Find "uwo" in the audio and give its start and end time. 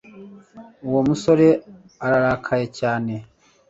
0.87-1.01